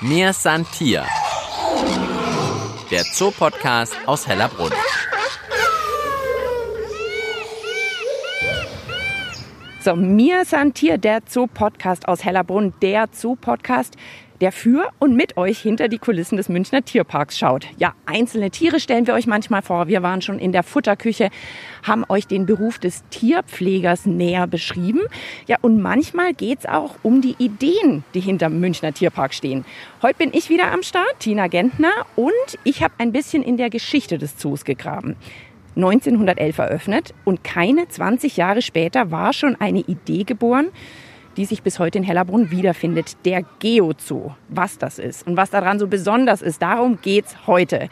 [0.00, 1.04] Mir Santier.
[2.88, 4.70] Der Zoopodcast aus Hellerbrunn.
[9.80, 13.96] So, Mir Santier, der Zoopodcast aus Hellerbrunn, der Zoopodcast
[14.40, 17.66] der für und mit euch hinter die Kulissen des Münchner Tierparks schaut.
[17.78, 19.88] Ja, einzelne Tiere stellen wir euch manchmal vor.
[19.88, 21.30] Wir waren schon in der Futterküche,
[21.82, 25.00] haben euch den Beruf des Tierpflegers näher beschrieben.
[25.46, 29.64] Ja, und manchmal geht es auch um die Ideen, die hinter dem Münchner Tierpark stehen.
[30.02, 32.32] Heute bin ich wieder am Start, Tina Gentner, und
[32.64, 35.16] ich habe ein bisschen in der Geschichte des Zoos gegraben.
[35.76, 40.68] 1911 eröffnet und keine 20 Jahre später war schon eine Idee geboren,
[41.38, 44.34] die sich bis heute in Hellerbrunn wiederfindet, der Geozoo.
[44.48, 47.88] Was das ist und was daran so besonders ist, darum geht's heute.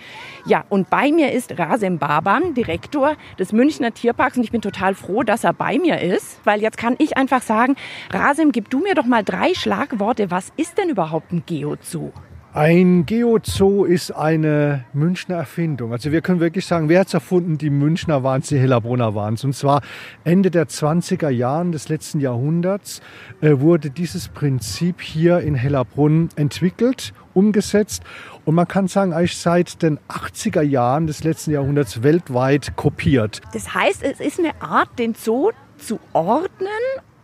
[0.46, 4.94] Ja, und bei mir ist Rasim Baban, Direktor des Münchner Tierparks und ich bin total
[4.94, 7.76] froh, dass er bei mir ist, weil jetzt kann ich einfach sagen,
[8.10, 10.30] Rasim, gib du mir doch mal drei Schlagworte.
[10.32, 12.12] Was ist denn überhaupt ein Geozoo?
[12.56, 15.92] Ein Geozoo ist eine Münchner Erfindung.
[15.92, 17.58] Also wir können wirklich sagen, wer hat es erfunden?
[17.58, 19.36] Die Münchner waren die Hellerbrunner waren.
[19.44, 19.82] Und zwar
[20.24, 23.02] Ende der 20er Jahren des letzten Jahrhunderts
[23.42, 28.02] äh, wurde dieses Prinzip hier in Hellerbrunn entwickelt, umgesetzt.
[28.46, 33.42] Und man kann sagen, eigentlich seit den 80er Jahren des letzten Jahrhunderts weltweit kopiert.
[33.52, 36.70] Das heißt, es ist eine Art, den Zoo zu ordnen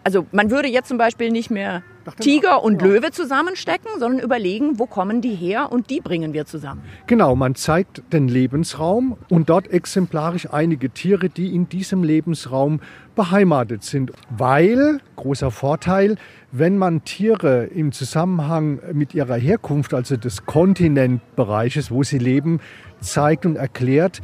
[0.05, 1.83] also man würde jetzt zum Beispiel nicht mehr
[2.21, 6.83] Tiger und Löwe zusammenstecken, sondern überlegen, wo kommen die her und die bringen wir zusammen.
[7.07, 12.81] Genau, man zeigt den Lebensraum und dort exemplarisch einige Tiere, die in diesem Lebensraum
[13.15, 14.13] beheimatet sind.
[14.31, 16.17] Weil, großer Vorteil,
[16.51, 22.61] wenn man Tiere im Zusammenhang mit ihrer Herkunft, also des Kontinentbereiches, wo sie leben,
[23.01, 24.21] zeigt und erklärt,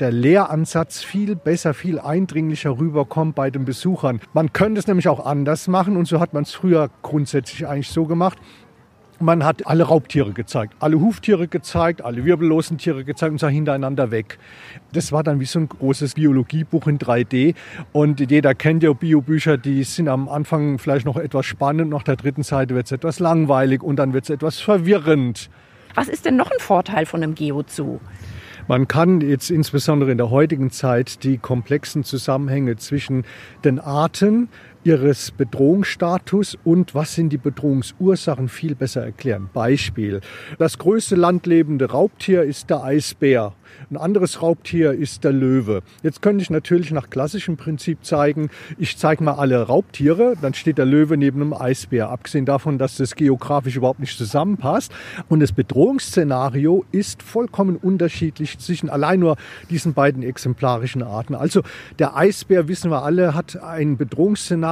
[0.00, 4.20] der Lehransatz viel besser, viel eindringlicher rüberkommt bei den Besuchern.
[4.32, 7.90] Man könnte es nämlich auch anders machen und so hat man es früher grundsätzlich eigentlich
[7.90, 8.38] so gemacht.
[9.20, 14.12] Man hat alle Raubtiere gezeigt, alle Huftiere gezeigt, alle wirbellosen Tiere gezeigt und sah hintereinander
[14.12, 14.38] weg.
[14.92, 17.56] Das war dann wie so ein großes Biologiebuch in 3D.
[17.90, 22.14] Und jeder kennt ja Biobücher, die sind am Anfang vielleicht noch etwas spannend, nach der
[22.14, 25.50] dritten Seite wird es etwas langweilig und dann wird es etwas verwirrend.
[25.96, 27.98] Was ist denn noch ein Vorteil von einem Geozoo?
[28.68, 33.24] Man kann jetzt insbesondere in der heutigen Zeit die komplexen Zusammenhänge zwischen
[33.64, 34.50] den Arten,
[34.84, 39.50] ihres Bedrohungsstatus und was sind die Bedrohungsursachen viel besser erklären.
[39.52, 40.20] Beispiel.
[40.58, 43.54] Das größte landlebende Raubtier ist der Eisbär.
[43.90, 45.82] Ein anderes Raubtier ist der Löwe.
[46.02, 50.78] Jetzt könnte ich natürlich nach klassischem Prinzip zeigen, ich zeige mal alle Raubtiere, dann steht
[50.78, 52.10] der Löwe neben einem Eisbär.
[52.10, 54.92] Abgesehen davon, dass das geografisch überhaupt nicht zusammenpasst.
[55.28, 59.36] Und das Bedrohungsszenario ist vollkommen unterschiedlich zwischen allein nur
[59.70, 61.34] diesen beiden exemplarischen Arten.
[61.34, 61.62] Also
[61.98, 64.67] der Eisbär, wissen wir alle, hat ein Bedrohungsszenario,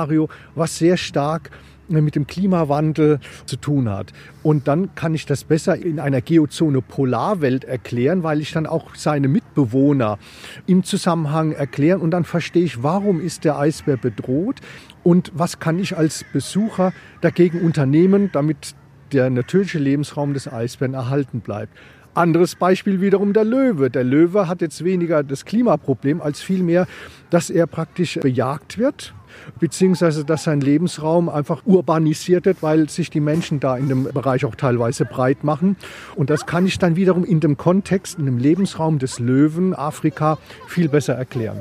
[0.55, 1.51] was sehr stark
[1.89, 4.13] mit dem Klimawandel zu tun hat.
[4.43, 8.95] Und dann kann ich das besser in einer Geozone Polarwelt erklären, weil ich dann auch
[8.95, 10.19] seine Mitbewohner
[10.67, 14.61] im Zusammenhang erklären und dann verstehe ich, warum ist der Eisbär bedroht
[15.03, 18.75] und was kann ich als Besucher dagegen unternehmen, damit
[19.13, 21.77] der natürliche Lebensraum des Eisbären erhalten bleibt.
[22.15, 23.91] Anderes Beispiel wiederum der Löwe.
[23.91, 26.87] Der Löwe hat jetzt weniger das Klimaproblem als vielmehr,
[27.29, 29.15] dass er praktisch bejagt wird
[29.59, 34.45] beziehungsweise dass sein Lebensraum einfach urbanisiert wird, weil sich die Menschen da in dem Bereich
[34.45, 35.77] auch teilweise breit machen.
[36.15, 40.39] Und das kann ich dann wiederum in dem Kontext, in dem Lebensraum des Löwen Afrika
[40.67, 41.61] viel besser erklären.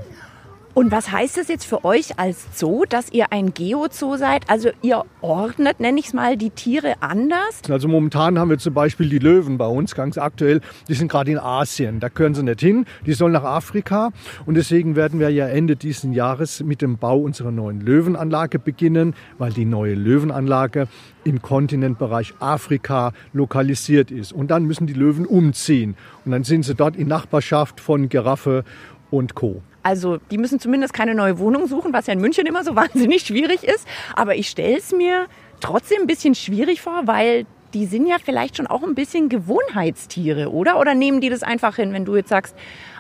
[0.75, 4.49] Und was heißt das jetzt für euch als Zoo, dass ihr ein Geozoo seid?
[4.49, 7.61] Also ihr ordnet, nenne ich es mal, die Tiere anders?
[7.69, 10.59] Also momentan haben wir zum Beispiel die Löwen bei uns, ganz aktuell.
[10.89, 12.01] Die sind gerade in Asien.
[12.01, 12.85] Da können sie nicht hin.
[13.05, 14.11] Die sollen nach Afrika.
[14.45, 19.15] Und deswegen werden wir ja Ende dieses Jahres mit dem Bau unserer neuen Löwenanlage beginnen,
[19.37, 20.89] weil die neue Löwenanlage
[21.23, 24.33] im Kontinentbereich Afrika lokalisiert ist.
[24.33, 25.95] Und dann müssen die Löwen umziehen.
[26.25, 28.65] Und dann sind sie dort in Nachbarschaft von Giraffe
[29.09, 29.61] und Co.
[29.85, 33.21] Also die müssen zumindest keine neue Wohnung suchen, was ja in München immer so wahnsinnig
[33.21, 33.87] schwierig ist.
[34.15, 35.27] Aber ich stelle es mir
[35.59, 37.45] trotzdem ein bisschen schwierig vor, weil
[37.75, 40.79] die sind ja vielleicht schon auch ein bisschen Gewohnheitstiere, oder?
[40.79, 42.55] Oder nehmen die das einfach hin, wenn du jetzt sagst,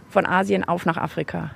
[0.09, 1.49] von Asien auf nach Afrika?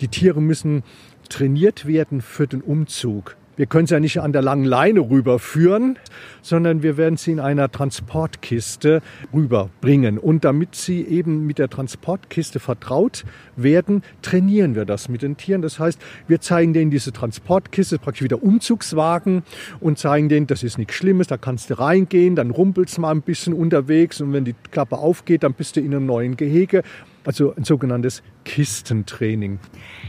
[0.00, 0.82] Die Tiere müssen
[1.28, 3.36] trainiert werden für den Umzug.
[3.56, 5.96] Wir können sie ja nicht an der langen Leine rüberführen,
[6.42, 9.00] sondern wir werden sie in einer Transportkiste
[9.32, 10.18] rüberbringen.
[10.18, 13.24] Und damit sie eben mit der Transportkiste vertraut
[13.54, 15.62] werden, trainieren wir das mit den Tieren.
[15.62, 19.44] Das heißt, wir zeigen denen diese Transportkiste, praktisch wieder Umzugswagen
[19.78, 23.22] und zeigen denen, das ist nichts Schlimmes, da kannst du reingehen, dann rumpelst mal ein
[23.22, 26.82] bisschen unterwegs und wenn die Klappe aufgeht, dann bist du in einem neuen Gehege.
[27.26, 29.58] Also ein sogenanntes Kistentraining.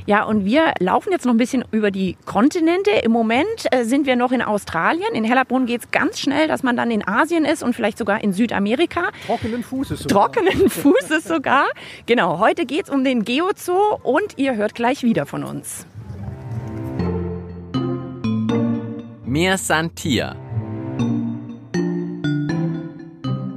[0.06, 2.92] Ja, und wir laufen jetzt noch ein bisschen über die Kontinente.
[2.92, 5.14] Im Moment äh, sind wir noch in Australien.
[5.14, 8.24] In Hellerbrunn geht es ganz schnell, dass man dann in Asien ist und vielleicht sogar
[8.24, 9.12] in Südamerika.
[9.26, 10.32] Trockenen Fußes sogar.
[10.34, 11.66] Trockenen Fußes sogar.
[12.06, 15.86] Genau, heute geht es um den Geozoo und ihr hört gleich wieder von uns.
[19.24, 20.36] Mir Santier.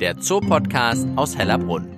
[0.01, 1.98] Der Zoopodcast aus Hellerbrunn.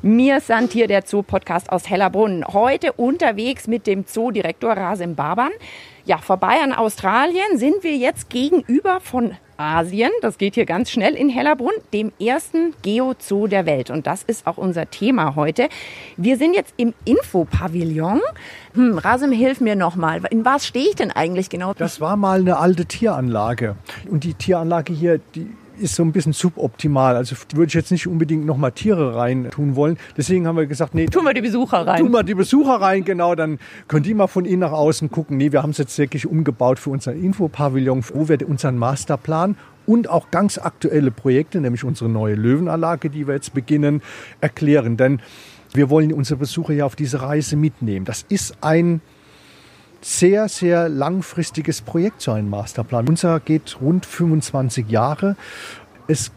[0.00, 2.44] Mir Santier, der Zoo-Podcast aus Hellerbrunn.
[2.46, 5.50] Heute unterwegs mit dem Zoodirektor Rasim Baban.
[6.04, 10.12] Ja, vorbei an Australien sind wir jetzt gegenüber von Asien.
[10.22, 13.90] Das geht hier ganz schnell in Hellerbrunn, dem ersten Geozoo der Welt.
[13.90, 15.68] Und das ist auch unser Thema heute.
[16.16, 18.20] Wir sind jetzt im Infopavillon.
[18.74, 20.20] Hm, Rasim, hilf mir nochmal.
[20.30, 21.74] In was stehe ich denn eigentlich genau?
[21.74, 23.74] Das war mal eine alte Tieranlage.
[24.08, 25.50] Und die Tieranlage hier, die
[25.80, 27.16] ist so ein bisschen suboptimal.
[27.16, 29.98] Also würde ich jetzt nicht unbedingt nochmal Tiere rein tun wollen.
[30.16, 31.06] Deswegen haben wir gesagt, nee.
[31.06, 32.00] Tun wir die Besucher rein.
[32.00, 33.34] Tun wir die Besucher rein, genau.
[33.34, 35.36] Dann können die mal von innen nach außen gucken.
[35.36, 40.08] Nee, wir haben es jetzt wirklich umgebaut für unseren Infopavillon, wo wir unseren Masterplan und
[40.10, 44.02] auch ganz aktuelle Projekte, nämlich unsere neue Löwenanlage, die wir jetzt beginnen,
[44.40, 44.96] erklären.
[44.96, 45.20] Denn
[45.72, 48.04] wir wollen unsere Besucher ja auf diese Reise mitnehmen.
[48.04, 49.00] Das ist ein
[50.00, 53.08] sehr, sehr langfristiges Projekt, so ein Masterplan.
[53.08, 55.36] Unser geht rund 25 Jahre.
[56.06, 56.30] Es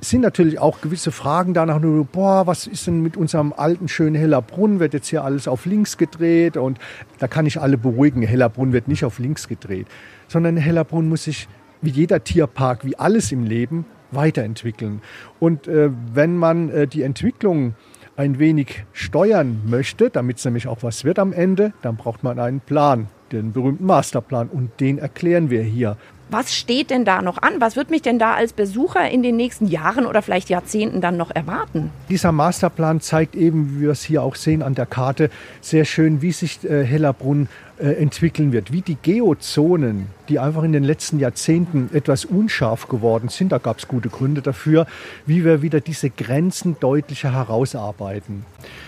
[0.00, 4.14] sind natürlich auch gewisse Fragen danach, nur, boah, was ist denn mit unserem alten schönen
[4.14, 4.80] Hellerbrunn?
[4.80, 6.56] Wird jetzt hier alles auf links gedreht?
[6.56, 6.78] Und
[7.18, 9.86] da kann ich alle beruhigen, Hellerbrunn wird nicht auf links gedreht,
[10.28, 11.48] sondern Hellerbrunn muss sich
[11.80, 15.00] wie jeder Tierpark, wie alles im Leben, weiterentwickeln.
[15.38, 17.74] Und äh, wenn man äh, die Entwicklung
[18.18, 22.40] ein wenig steuern möchte, damit es nämlich auch was wird am Ende, dann braucht man
[22.40, 24.48] einen Plan, den berühmten Masterplan.
[24.48, 25.96] Und den erklären wir hier.
[26.30, 27.54] Was steht denn da noch an?
[27.58, 31.16] Was wird mich denn da als Besucher in den nächsten Jahren oder vielleicht Jahrzehnten dann
[31.16, 31.90] noch erwarten?
[32.10, 35.30] Dieser Masterplan zeigt eben, wie wir es hier auch sehen an der Karte,
[35.62, 37.48] sehr schön, wie sich äh, Hellerbrunn
[37.78, 38.72] entwickeln wird.
[38.72, 43.78] Wie die Geozonen, die einfach in den letzten Jahrzehnten etwas unscharf geworden sind, da gab
[43.78, 44.86] es gute Gründe dafür,
[45.26, 48.44] wie wir wieder diese Grenzen deutlicher herausarbeiten.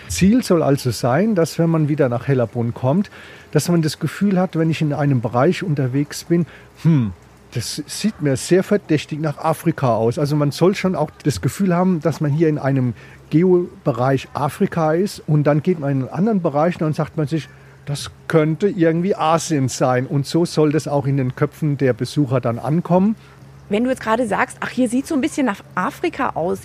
[0.09, 3.09] Ziel soll also sein, dass wenn man wieder nach Hellerbrunn kommt,
[3.51, 6.45] dass man das Gefühl hat, wenn ich in einem Bereich unterwegs bin,
[6.83, 7.13] hm,
[7.53, 10.17] das sieht mir sehr verdächtig nach Afrika aus.
[10.17, 12.93] Also man soll schon auch das Gefühl haben, dass man hier in einem
[13.29, 17.27] Geobereich Afrika ist und dann geht man in einen anderen Bereich und dann sagt man
[17.27, 17.49] sich,
[17.85, 20.05] das könnte irgendwie Asien sein.
[20.05, 23.15] Und so soll das auch in den Köpfen der Besucher dann ankommen.
[23.69, 26.59] Wenn du jetzt gerade sagst, ach, hier sieht so ein bisschen nach Afrika aus.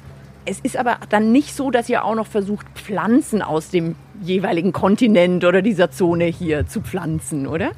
[0.45, 4.73] Es ist aber dann nicht so, dass ihr auch noch versucht, Pflanzen aus dem jeweiligen
[4.73, 7.73] Kontinent oder dieser Zone hier zu pflanzen, oder?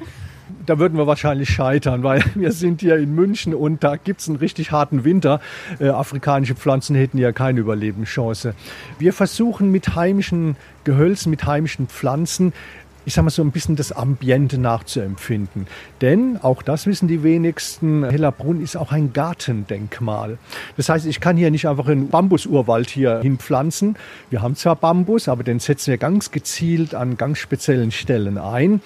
[0.65, 4.27] da würden wir wahrscheinlich scheitern, weil wir sind hier in München und da gibt es
[4.27, 5.41] einen richtig harten Winter.
[5.79, 8.53] Äh, afrikanische Pflanzen hätten ja keine Überlebenschance.
[8.97, 12.53] Wir versuchen mit heimischen Gehölzen, mit heimischen Pflanzen
[13.09, 15.65] ich sage mal so ein bisschen das Ambiente nachzuempfinden.
[15.99, 20.37] Denn, auch das wissen die wenigsten, Hellerbrunn ist auch ein Gartendenkmal.
[20.77, 23.95] Das heißt, ich kann hier nicht einfach einen Bambusurwald hier hinpflanzen.
[24.29, 28.79] Wir haben zwar Bambus, aber den setzen wir ganz gezielt an ganz speziellen Stellen ein.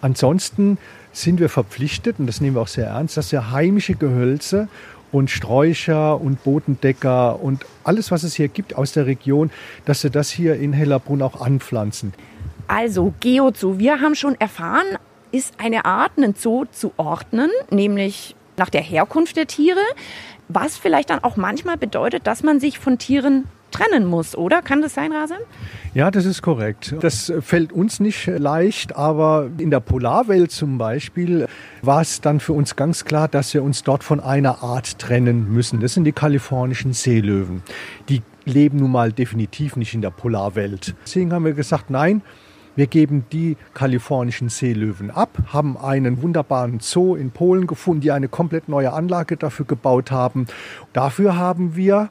[0.00, 0.78] Ansonsten
[1.12, 4.68] sind wir verpflichtet, und das nehmen wir auch sehr ernst, dass wir heimische Gehölze
[5.10, 9.50] und Sträucher und Bodendecker und alles, was es hier gibt aus der Region,
[9.84, 12.12] dass wir das hier in Hellerbrunn auch anpflanzen.
[12.68, 14.86] Also Geozoo, wir haben schon erfahren,
[15.32, 19.80] ist eine Art, einen Zoo zu ordnen, nämlich nach der Herkunft der Tiere,
[20.48, 24.62] was vielleicht dann auch manchmal bedeutet, dass man sich von Tieren trennen muss, oder?
[24.62, 25.38] Kann das sein, Rasim?
[25.94, 26.94] Ja, das ist korrekt.
[27.00, 31.46] Das fällt uns nicht leicht, aber in der Polarwelt zum Beispiel
[31.82, 35.52] war es dann für uns ganz klar, dass wir uns dort von einer Art trennen
[35.52, 35.80] müssen.
[35.80, 37.62] Das sind die kalifornischen Seelöwen.
[38.08, 40.94] Die leben nun mal definitiv nicht in der Polarwelt.
[41.04, 42.22] Deswegen haben wir gesagt, nein,
[42.78, 48.28] wir geben die kalifornischen Seelöwen ab, haben einen wunderbaren Zoo in Polen gefunden, die eine
[48.28, 50.46] komplett neue Anlage dafür gebaut haben.
[50.92, 52.08] Dafür haben wir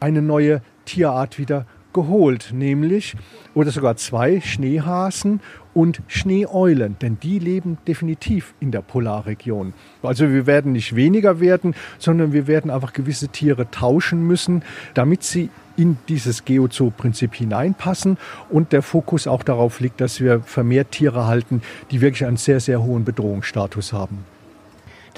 [0.00, 3.16] eine neue Tierart wieder geholt, nämlich
[3.54, 5.40] oder sogar zwei Schneehasen
[5.74, 9.74] und Schneeeulen, denn die leben definitiv in der Polarregion.
[10.02, 14.62] Also wir werden nicht weniger werden, sondern wir werden einfach gewisse Tiere tauschen müssen,
[14.94, 18.18] damit sie in dieses Geozoo-Prinzip hineinpassen
[18.50, 22.58] und der Fokus auch darauf liegt, dass wir vermehrt Tiere halten, die wirklich einen sehr,
[22.58, 24.24] sehr hohen Bedrohungsstatus haben.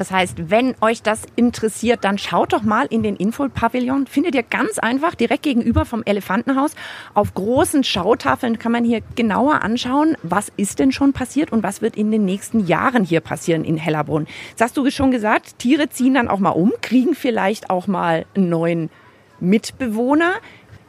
[0.01, 4.07] Das heißt, wenn euch das interessiert, dann schaut doch mal in den Infopavillon.
[4.07, 6.75] Findet ihr ganz einfach direkt gegenüber vom Elefantenhaus.
[7.13, 11.83] Auf großen Schautafeln kann man hier genauer anschauen, was ist denn schon passiert und was
[11.83, 14.27] wird in den nächsten Jahren hier passieren in Hellerbrunn.
[14.57, 18.25] Das hast du schon gesagt, Tiere ziehen dann auch mal um, kriegen vielleicht auch mal
[18.35, 18.91] einen neuen
[19.39, 20.33] Mitbewohner.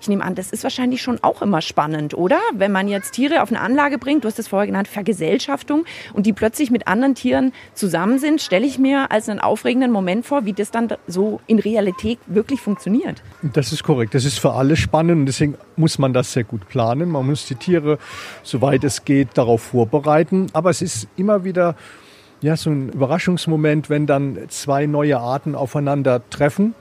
[0.01, 2.39] Ich nehme an, das ist wahrscheinlich schon auch immer spannend, oder?
[2.55, 6.25] Wenn man jetzt Tiere auf eine Anlage bringt, du hast es vorher genannt, Vergesellschaftung, und
[6.25, 10.43] die plötzlich mit anderen Tieren zusammen sind, stelle ich mir als einen aufregenden Moment vor,
[10.43, 13.21] wie das dann so in Realität wirklich funktioniert.
[13.43, 14.15] Das ist korrekt.
[14.15, 17.09] Das ist für alle spannend und deswegen muss man das sehr gut planen.
[17.09, 17.99] Man muss die Tiere,
[18.41, 20.47] soweit es geht, darauf vorbereiten.
[20.53, 21.75] Aber es ist immer wieder
[22.41, 26.73] ja, so ein Überraschungsmoment, wenn dann zwei neue Arten aufeinander treffen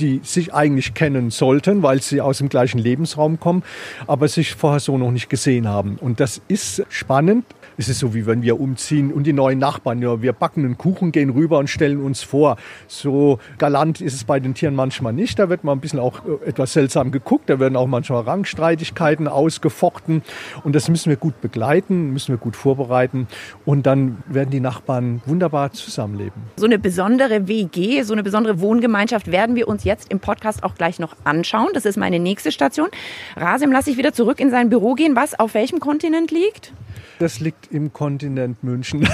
[0.00, 3.62] die sich eigentlich kennen sollten, weil sie aus dem gleichen Lebensraum kommen,
[4.06, 5.96] aber sich vorher so noch nicht gesehen haben.
[6.00, 7.44] Und das ist spannend,
[7.78, 10.76] es ist so, wie wenn wir umziehen und die neuen Nachbarn, ja, wir backen einen
[10.76, 12.56] Kuchen, gehen rüber und stellen uns vor.
[12.88, 15.38] So galant ist es bei den Tieren manchmal nicht.
[15.38, 17.48] Da wird man ein bisschen auch äh, etwas seltsam geguckt.
[17.48, 20.22] Da werden auch manchmal Rangstreitigkeiten ausgefochten.
[20.64, 23.28] Und das müssen wir gut begleiten, müssen wir gut vorbereiten.
[23.64, 26.42] Und dann werden die Nachbarn wunderbar zusammenleben.
[26.56, 30.74] So eine besondere WG, so eine besondere Wohngemeinschaft werden wir uns jetzt im Podcast auch
[30.74, 31.68] gleich noch anschauen.
[31.74, 32.88] Das ist meine nächste Station.
[33.36, 36.72] Rasim lasse ich wieder zurück in sein Büro gehen, was auf welchem Kontinent liegt?
[37.18, 39.08] Das liegt im Kontinent München.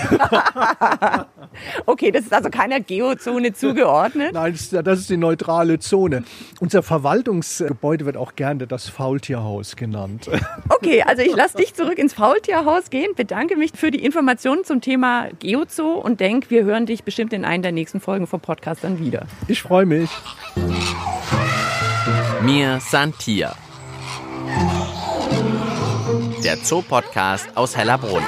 [1.87, 4.35] okay, das ist also keiner Geozone zugeordnet?
[4.35, 6.25] Nein, das ist, die neutrale Zone.
[6.61, 10.31] Unser Verwaltungsgebäude wird auch gerne das Faultierhaus genannt.
[10.69, 14.81] Okay, also ich lasse dich zurück ins Faultierhaus gehen, bedanke mich für die Informationen zum
[14.83, 18.85] Thema Geozoo und denke, wir hören dich bestimmt in einer der nächsten Folgen vom Podcast
[18.85, 19.27] dann wieder.
[19.49, 20.11] Ich freue mich.
[22.43, 23.55] Mir Santia
[26.45, 28.23] der Zoopodcast aus Hellerbrunn.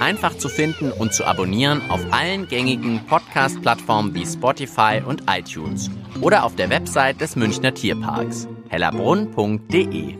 [0.00, 5.88] Einfach zu finden und zu abonnieren auf allen gängigen Podcast-Plattformen wie Spotify und iTunes
[6.20, 10.16] oder auf der Website des Münchner Tierparks hellerbrunn.de.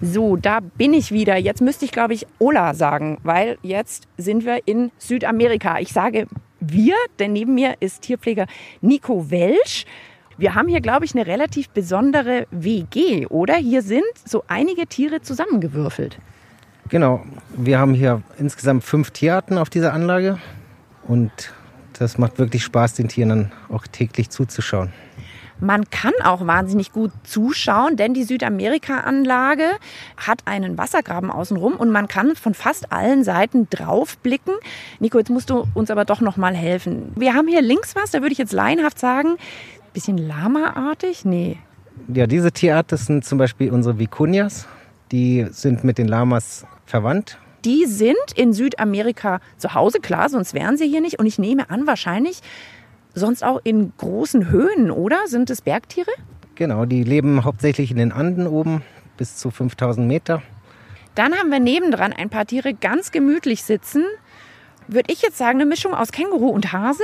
[0.00, 1.36] So, da bin ich wieder.
[1.36, 5.78] Jetzt müsste ich, glaube ich, Ola sagen, weil jetzt sind wir in Südamerika.
[5.78, 6.26] Ich sage
[6.60, 8.46] wir, denn neben mir ist Tierpfleger
[8.80, 9.86] Nico Welsch.
[10.38, 13.56] Wir haben hier, glaube ich, eine relativ besondere WG, oder?
[13.56, 16.16] Hier sind so einige Tiere zusammengewürfelt.
[16.88, 17.24] Genau,
[17.56, 20.38] wir haben hier insgesamt fünf Tierarten auf dieser Anlage
[21.08, 21.32] und
[21.98, 24.92] das macht wirklich Spaß, den Tieren dann auch täglich zuzuschauen.
[25.60, 29.64] Man kann auch wahnsinnig gut zuschauen, denn die Südamerika-Anlage
[30.16, 34.54] hat einen Wassergraben außenrum und man kann von fast allen Seiten draufblicken.
[35.00, 37.12] Nico, jetzt musst du uns aber doch noch mal helfen.
[37.16, 39.36] Wir haben hier links was, da würde ich jetzt laienhaft sagen,
[39.92, 41.24] bisschen Lama-artig?
[41.24, 41.58] Nee.
[42.12, 44.66] Ja, diese Tierart, das sind zum Beispiel unsere Vicunias.
[45.10, 47.38] Die sind mit den Lamas verwandt.
[47.64, 51.18] Die sind in Südamerika zu Hause, klar, sonst wären sie hier nicht.
[51.18, 52.40] Und ich nehme an, wahrscheinlich
[53.14, 55.26] sonst auch in großen Höhen, oder?
[55.26, 56.10] Sind es Bergtiere?
[56.54, 58.82] Genau, die leben hauptsächlich in den Anden oben,
[59.16, 60.42] bis zu 5000 Meter.
[61.14, 64.04] Dann haben wir nebendran ein paar Tiere ganz gemütlich sitzen.
[64.86, 67.02] Würde ich jetzt sagen, eine Mischung aus Känguru und Hase?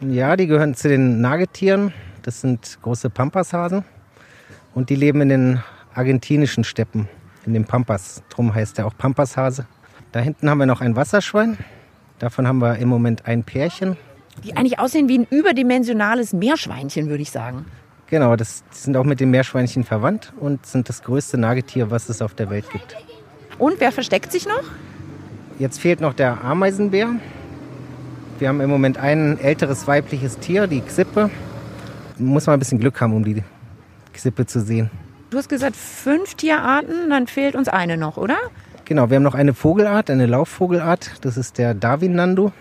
[0.00, 1.92] Ja, die gehören zu den Nagetieren.
[2.24, 3.84] Das sind große Pampashasen
[4.74, 5.62] und die leben in den
[5.92, 7.06] argentinischen Steppen,
[7.44, 8.22] in den Pampas.
[8.30, 9.66] Drum heißt er auch Pampashase.
[10.10, 11.58] Da hinten haben wir noch ein Wasserschwein.
[12.18, 13.98] Davon haben wir im Moment ein Pärchen.
[14.42, 17.66] Die eigentlich aussehen wie ein überdimensionales Meerschweinchen, würde ich sagen.
[18.06, 22.22] Genau, das sind auch mit den Meerschweinchen verwandt und sind das größte Nagetier, was es
[22.22, 22.96] auf der Welt gibt.
[23.58, 24.64] Und wer versteckt sich noch?
[25.58, 27.10] Jetzt fehlt noch der Ameisenbär.
[28.38, 31.28] Wir haben im Moment ein älteres weibliches Tier, die Xippe
[32.18, 33.42] muss man ein bisschen Glück haben, um die
[34.14, 34.90] Sippe zu sehen.
[35.30, 38.36] Du hast gesagt fünf Tierarten, dann fehlt uns eine noch, oder?
[38.84, 41.24] Genau, wir haben noch eine Vogelart, eine Laufvogelart.
[41.24, 42.52] Das ist der Darwin-Nando.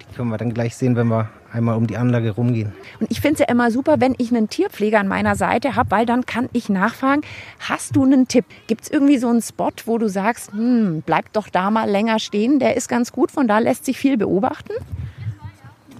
[0.00, 2.72] Die können wir dann gleich sehen, wenn wir einmal um die Anlage rumgehen.
[3.00, 5.90] Und ich finde es ja immer super, wenn ich einen Tierpfleger an meiner Seite habe,
[5.90, 7.22] weil dann kann ich nachfragen,
[7.60, 8.44] hast du einen Tipp?
[8.66, 12.18] Gibt es irgendwie so einen Spot, wo du sagst, hm, bleib doch da mal länger
[12.18, 14.72] stehen, der ist ganz gut, von da lässt sich viel beobachten?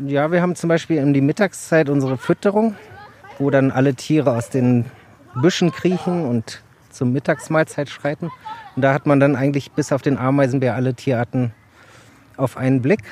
[0.01, 2.75] Ja, wir haben zum Beispiel in die Mittagszeit unsere Fütterung,
[3.39, 4.87] wo dann alle Tiere aus den
[5.41, 8.31] Büschen kriechen und zur Mittagsmahlzeit schreiten.
[8.75, 11.53] Und da hat man dann eigentlich bis auf den Ameisenbär alle Tierarten
[12.37, 13.05] auf einen Blick.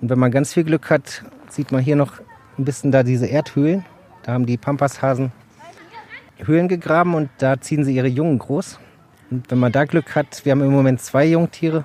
[0.00, 2.20] Und wenn man ganz viel Glück hat, sieht man hier noch
[2.56, 3.84] ein bisschen da diese Erdhöhlen.
[4.22, 5.32] Da haben die Pampashasen
[6.36, 8.78] Höhlen gegraben und da ziehen sie ihre Jungen groß.
[9.32, 11.84] Und wenn man da Glück hat, wir haben im Moment zwei Jungtiere,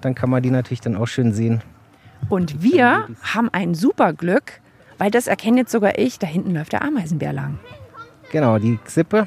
[0.00, 1.62] dann kann man die natürlich dann auch schön sehen.
[2.28, 4.60] Und wir haben ein super Glück,
[4.98, 7.58] weil das erkenne jetzt sogar ich, da hinten läuft der Ameisenbär lang.
[8.32, 9.26] Genau, die Xippe.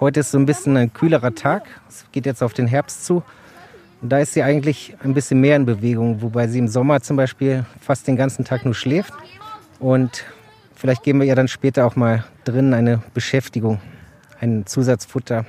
[0.00, 1.64] Heute ist so ein bisschen ein kühlerer Tag.
[1.88, 3.22] Es geht jetzt auf den Herbst zu.
[4.02, 7.64] Da ist sie eigentlich ein bisschen mehr in Bewegung, wobei sie im Sommer zum Beispiel
[7.80, 9.14] fast den ganzen Tag nur schläft.
[9.78, 10.24] Und
[10.74, 13.80] vielleicht geben wir ihr dann später auch mal drin eine Beschäftigung,
[14.40, 15.46] ein Zusatzfutter.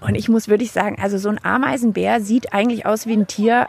[0.00, 3.66] Und ich muss wirklich sagen, also so ein Ameisenbär sieht eigentlich aus wie ein Tier,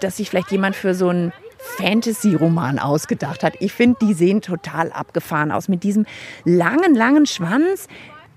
[0.00, 1.32] das sich vielleicht jemand für so einen
[1.78, 3.54] Fantasy-Roman ausgedacht hat.
[3.60, 6.06] Ich finde, die sehen total abgefahren aus mit diesem
[6.44, 7.88] langen, langen Schwanz.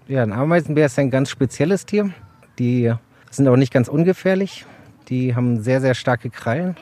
[0.08, 2.12] Ja, ein Ameisenbär ist ein ganz spezielles Tier.
[2.60, 2.94] Die
[3.30, 4.66] sind auch nicht ganz ungefährlich.
[5.10, 6.76] Die haben sehr, sehr starke Krallen,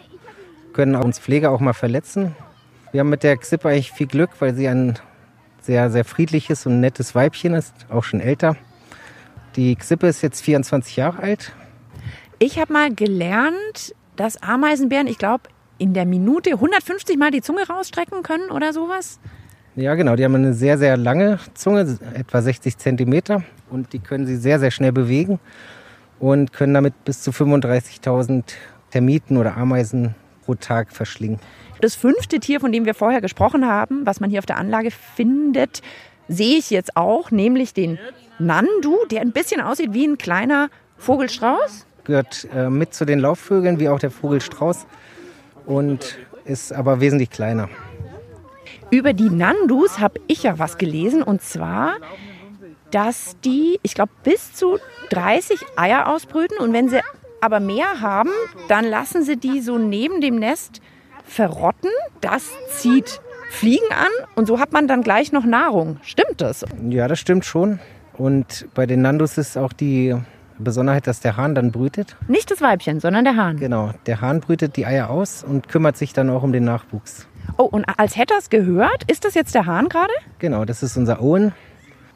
[0.74, 2.36] können uns Pfleger auch mal verletzen.
[2.92, 4.98] Wir haben mit der Xippe eigentlich viel Glück, weil sie ein
[5.62, 8.56] sehr, sehr friedliches und nettes Weibchen ist, auch schon älter.
[9.56, 11.54] Die Xippe ist jetzt 24 Jahre alt.
[12.40, 15.44] Ich habe mal gelernt, dass Ameisenbären, ich glaube,
[15.78, 19.20] in der Minute 150 Mal die Zunge rausstrecken können oder sowas.
[19.76, 20.16] Ja, genau.
[20.16, 23.44] Die haben eine sehr, sehr lange Zunge, etwa 60 Zentimeter.
[23.70, 25.40] Und die können sie sehr, sehr schnell bewegen
[26.20, 28.44] und können damit bis zu 35.000
[28.92, 30.16] Termiten oder Ameisen
[30.46, 31.40] pro Tag verschlingen.
[31.82, 34.92] Das fünfte Tier, von dem wir vorher gesprochen haben, was man hier auf der Anlage
[34.92, 35.82] findet,
[36.28, 38.00] sehe ich jetzt auch, nämlich den
[38.40, 41.86] Nandu, der ein bisschen aussieht wie ein kleiner Vogelstrauß.
[42.06, 44.86] Gehört äh, mit zu den Laufvögeln, wie auch der Vogelstrauß,
[45.66, 47.70] und ist aber wesentlich kleiner.
[48.92, 51.96] Über die Nandus habe ich ja was gelesen, und zwar,
[52.92, 54.78] dass die, ich glaube, bis zu
[55.10, 57.02] 30 Eier ausbrüten und wenn sie
[57.42, 58.30] aber mehr haben,
[58.68, 60.82] dann lassen sie die so neben dem Nest
[61.24, 61.90] verrotten.
[62.22, 65.98] Das zieht Fliegen an und so hat man dann gleich noch Nahrung.
[66.04, 66.66] Stimmt das?
[66.90, 67.80] Ja, das stimmt schon.
[68.18, 70.16] Und bei den Nandus ist auch die
[70.60, 72.16] Besonderheit, dass der Hahn dann brütet.
[72.28, 73.58] Nicht das Weibchen, sondern der Hahn.
[73.58, 77.28] Genau, der Hahn brütet die Eier aus und kümmert sich dann auch um den Nachwuchs.
[77.58, 80.14] Oh, und als hätte er es gehört, ist das jetzt der Hahn gerade?
[80.40, 81.54] Genau, das ist unser Owen.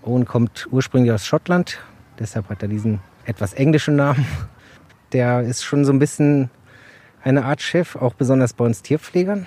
[0.03, 1.79] Owen kommt ursprünglich aus Schottland,
[2.17, 4.25] deshalb hat er diesen etwas englischen Namen.
[5.11, 6.49] Der ist schon so ein bisschen
[7.23, 9.45] eine Art Chef, auch besonders bei uns Tierpflegern.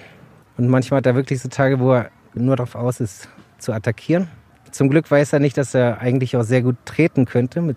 [0.57, 4.29] Und manchmal hat er wirklich so Tage, wo er nur darauf aus ist, zu attackieren.
[4.71, 7.61] Zum Glück weiß er nicht, dass er eigentlich auch sehr gut treten könnte.
[7.61, 7.77] Mit,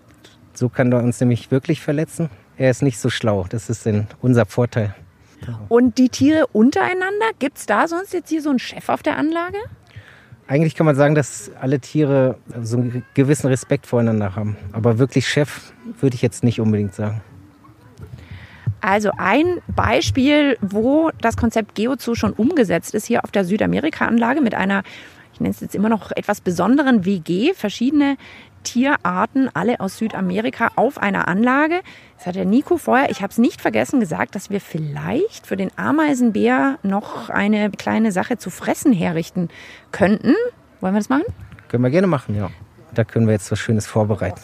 [0.56, 2.30] so kann er uns nämlich wirklich verletzen.
[2.56, 3.46] Er ist nicht so schlau.
[3.48, 3.88] Das ist
[4.22, 4.94] unser Vorteil.
[5.68, 9.16] Und die Tiere untereinander, gibt es da sonst jetzt hier so einen Chef auf der
[9.18, 9.58] Anlage?
[10.48, 14.56] Eigentlich kann man sagen, dass alle Tiere so einen gewissen Respekt voreinander haben.
[14.72, 17.20] Aber wirklich Chef würde ich jetzt nicht unbedingt sagen.
[18.80, 24.54] Also ein Beispiel, wo das Konzept Geozoo schon umgesetzt ist, hier auf der Südamerika-Anlage mit
[24.54, 24.84] einer,
[25.32, 28.16] ich nenne es jetzt immer noch etwas besonderen WG, verschiedene
[28.66, 31.80] Tierarten, alle aus Südamerika, auf einer Anlage.
[32.18, 35.56] Das hat der Nico vorher, ich habe es nicht vergessen, gesagt, dass wir vielleicht für
[35.56, 39.48] den Ameisenbär noch eine kleine Sache zu fressen herrichten
[39.92, 40.34] könnten.
[40.80, 41.24] Wollen wir das machen?
[41.68, 42.50] Können wir gerne machen, ja.
[42.92, 44.40] Da können wir jetzt was Schönes vorbereiten.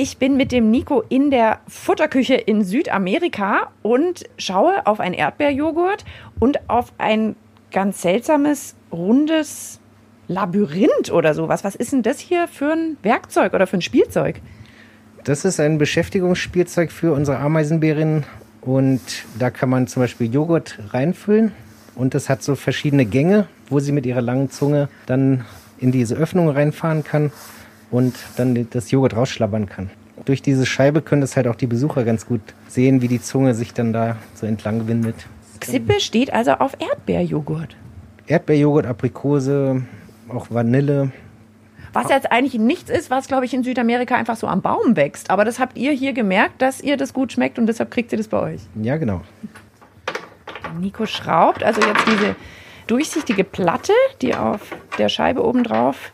[0.00, 6.06] Ich bin mit dem Nico in der Futterküche in Südamerika und schaue auf einen Erdbeerjoghurt
[6.38, 7.36] und auf ein
[7.70, 9.78] ganz seltsames, rundes
[10.26, 11.64] Labyrinth oder sowas.
[11.64, 14.40] Was ist denn das hier für ein Werkzeug oder für ein Spielzeug?
[15.24, 18.24] Das ist ein Beschäftigungsspielzeug für unsere Ameisenbärinnen
[18.62, 19.02] und
[19.38, 21.52] da kann man zum Beispiel Joghurt reinfüllen
[21.94, 25.44] und das hat so verschiedene Gänge, wo sie mit ihrer langen Zunge dann
[25.76, 27.32] in diese Öffnung reinfahren kann
[27.90, 29.90] und dann das Joghurt rausschlabbern kann.
[30.24, 33.54] Durch diese Scheibe können das halt auch die Besucher ganz gut sehen, wie die Zunge
[33.54, 35.16] sich dann da so entlang windet.
[35.60, 37.76] Xippe steht also auf Erdbeerjoghurt.
[38.26, 39.82] Erdbeerjoghurt, Aprikose,
[40.28, 41.10] auch Vanille.
[41.92, 45.30] Was jetzt eigentlich nichts ist, was, glaube ich, in Südamerika einfach so am Baum wächst.
[45.30, 48.18] Aber das habt ihr hier gemerkt, dass ihr das gut schmeckt und deshalb kriegt ihr
[48.18, 48.60] das bei euch.
[48.80, 49.22] Ja, genau.
[50.78, 52.36] Nico schraubt also jetzt diese
[52.86, 54.60] durchsichtige Platte, die auf
[54.98, 56.12] der Scheibe oben drauf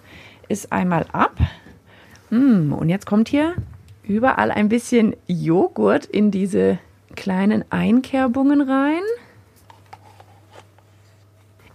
[0.48, 1.36] ist, einmal ab.
[2.30, 3.54] Mm, und jetzt kommt hier
[4.02, 6.78] überall ein bisschen Joghurt in diese
[7.14, 9.02] kleinen Einkerbungen rein.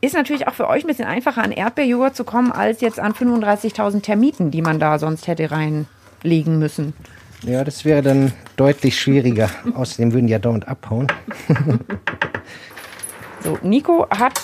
[0.01, 3.13] Ist natürlich auch für euch ein bisschen einfacher, an Erdbeerjoghurt zu kommen, als jetzt an
[3.13, 6.93] 35.000 Termiten, die man da sonst hätte reinlegen müssen.
[7.43, 9.49] Ja, das wäre dann deutlich schwieriger.
[9.75, 11.07] Außerdem würden die ja dauernd abhauen.
[13.43, 14.39] so, Nico hat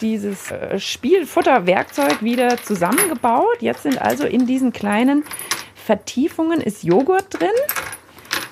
[0.00, 3.60] dieses äh, Spielfutterwerkzeug wieder zusammengebaut.
[3.60, 5.24] Jetzt sind also in diesen kleinen
[5.74, 7.48] Vertiefungen ist Joghurt drin.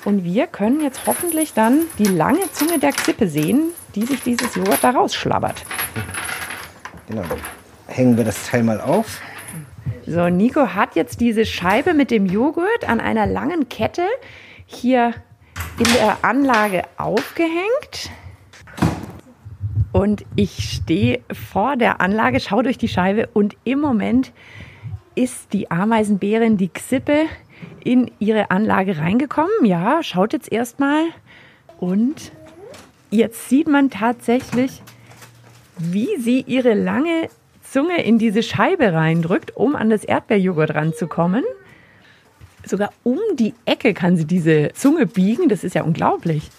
[0.04, 4.54] Und wir können jetzt hoffentlich dann die lange Zunge der Xippe sehen, die sich dieses
[4.54, 5.64] Joghurt da rausschlabbert.
[7.08, 7.38] Genau, dann
[7.86, 9.20] hängen wir das Teil mal auf.
[10.06, 14.06] So, Nico hat jetzt diese Scheibe mit dem Joghurt an einer langen Kette
[14.66, 15.12] hier
[15.78, 18.10] in der Anlage aufgehängt.
[19.98, 24.32] Und ich stehe vor der Anlage, schaue durch die Scheibe und im Moment
[25.16, 27.24] ist die Ameisenbärin, die Xippe,
[27.82, 29.64] in ihre Anlage reingekommen.
[29.64, 31.06] Ja, schaut jetzt erstmal.
[31.80, 32.30] Und
[33.10, 34.82] jetzt sieht man tatsächlich,
[35.78, 37.28] wie sie ihre lange
[37.64, 41.42] Zunge in diese Scheibe reindrückt, um an das Erdbeerjoghurt ranzukommen.
[42.64, 45.48] Sogar um die Ecke kann sie diese Zunge biegen.
[45.48, 46.50] Das ist ja unglaublich.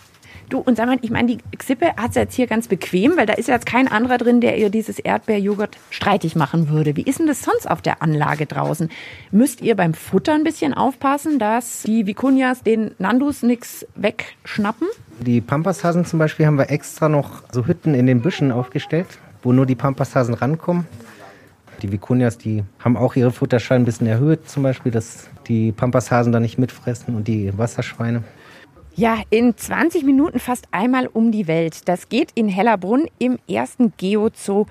[0.49, 3.27] Du, und sag mal, ich meine, die Xippe hat es jetzt hier ganz bequem, weil
[3.27, 6.95] da ist jetzt kein anderer drin, der ihr dieses Erdbeerjoghurt streitig machen würde.
[6.95, 8.89] Wie ist denn das sonst auf der Anlage draußen?
[9.31, 14.87] Müsst ihr beim Futter ein bisschen aufpassen, dass die Vicunias den Nandus nichts wegschnappen?
[15.19, 19.07] Die Pampashasen zum Beispiel haben wir extra noch so Hütten in den Büschen aufgestellt,
[19.43, 20.87] wo nur die Pampashasen rankommen.
[21.83, 26.33] Die Vicunias, die haben auch ihre Futterschalen ein bisschen erhöht, zum Beispiel, dass die Pampashasen
[26.33, 28.23] da nicht mitfressen und die Wasserschweine.
[28.95, 31.87] Ja, in 20 Minuten fast einmal um die Welt.
[31.87, 34.65] Das geht in Hellerbrunn im ersten Geozoo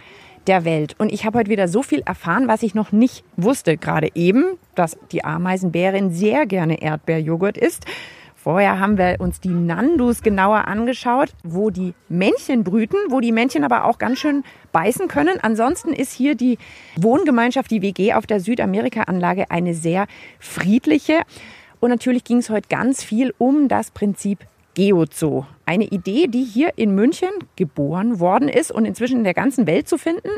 [0.46, 0.96] der Welt.
[0.98, 3.76] Und ich habe heute wieder so viel erfahren, was ich noch nicht wusste.
[3.76, 7.87] Gerade eben, dass die Ameisenbärin sehr gerne Erdbeerjoghurt isst.
[8.35, 13.64] Vorher haben wir uns die Nandus genauer angeschaut, wo die Männchen brüten, wo die Männchen
[13.64, 15.38] aber auch ganz schön beißen können.
[15.42, 16.57] Ansonsten ist hier die
[16.96, 20.07] Wohngemeinschaft, die WG auf der Südamerika-Anlage eine sehr
[20.38, 21.22] friedliche.
[21.80, 25.44] Und natürlich ging es heute ganz viel um das Prinzip Geozoo.
[25.66, 29.88] Eine Idee, die hier in München geboren worden ist und inzwischen in der ganzen Welt
[29.88, 30.28] zu finden.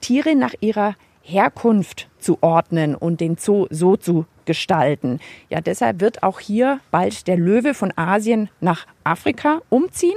[0.00, 5.20] Tiere nach ihrer Herkunft zu ordnen und den Zoo so zu gestalten.
[5.50, 10.16] Ja, deshalb wird auch hier bald der Löwe von Asien nach Afrika umziehen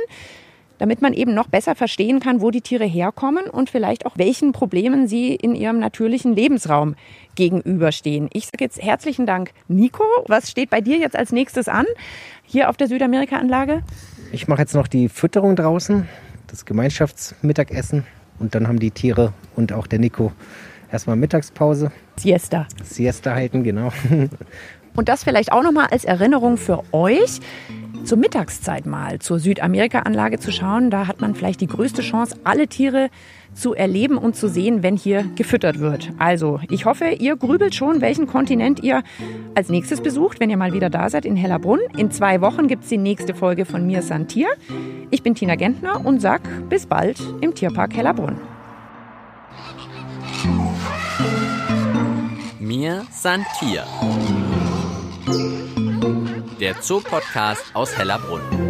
[0.78, 4.52] damit man eben noch besser verstehen kann, wo die Tiere herkommen und vielleicht auch welchen
[4.52, 6.96] Problemen sie in ihrem natürlichen Lebensraum
[7.36, 8.30] gegenüberstehen.
[8.34, 10.04] Ich sage jetzt herzlichen Dank, Nico.
[10.28, 11.86] Was steht bei dir jetzt als nächstes an
[12.44, 13.84] hier auf der Südamerika-Anlage?
[14.32, 16.08] Ich mache jetzt noch die Fütterung draußen,
[16.48, 18.06] das Gemeinschaftsmittagessen
[18.40, 20.32] und dann haben die Tiere und auch der Nico
[20.92, 21.92] erstmal Mittagspause.
[22.18, 22.68] Siesta.
[22.84, 23.92] Siesta halten, genau.
[24.96, 27.42] Und das vielleicht auch nochmal als Erinnerung für euch
[28.04, 30.90] zur Mittagszeit mal zur Südamerika-Anlage zu schauen.
[30.90, 33.10] Da hat man vielleicht die größte Chance, alle Tiere
[33.54, 36.12] zu erleben und zu sehen, wenn hier gefüttert wird.
[36.18, 39.04] Also, ich hoffe, ihr grübelt schon, welchen Kontinent ihr
[39.56, 41.80] als nächstes besucht, wenn ihr mal wieder da seid in Hellerbrunn.
[41.98, 44.48] In zwei Wochen gibt es die nächste Folge von Mir Santier.
[45.10, 48.38] Ich bin Tina Gentner und sag bis bald im Tierpark Hellerbrunn.
[52.60, 53.84] Mir Santier
[56.66, 58.65] der Zoopodcast aus Hellerbrunn.